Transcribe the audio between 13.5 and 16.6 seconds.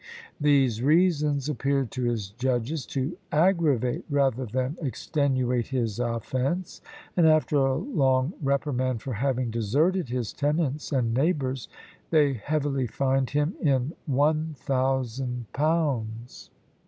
in one thousand pounds.